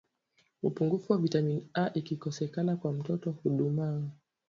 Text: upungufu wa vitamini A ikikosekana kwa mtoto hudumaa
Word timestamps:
upungufu 0.63 1.13
wa 1.13 1.19
vitamini 1.19 1.69
A 1.73 1.91
ikikosekana 1.93 2.75
kwa 2.75 2.93
mtoto 2.93 3.31
hudumaa 3.31 4.01